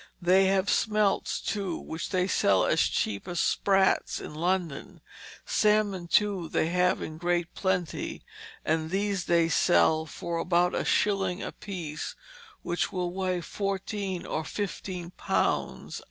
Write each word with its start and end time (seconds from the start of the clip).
They 0.19 0.45
have 0.45 0.67
smelts, 0.67 1.39
too, 1.39 1.77
which 1.77 2.09
they 2.09 2.27
sell 2.27 2.65
as 2.65 2.81
cheap 2.81 3.27
as 3.27 3.39
sprats 3.39 4.19
in 4.19 4.33
London. 4.33 5.01
Salmon, 5.45 6.07
too, 6.07 6.49
they 6.49 6.69
have 6.69 7.03
in 7.03 7.19
great 7.19 7.53
plenty, 7.53 8.23
and 8.65 8.89
these 8.89 9.25
they 9.25 9.47
sell 9.47 10.07
for 10.07 10.39
about 10.39 10.73
a 10.73 10.85
shilling 10.85 11.43
apiece 11.43 12.15
which 12.63 12.91
will 12.91 13.13
weigh 13.13 13.41
fourteen 13.41 14.25
or 14.25 14.43
fifteen 14.43 15.11
pounds." 15.11 15.99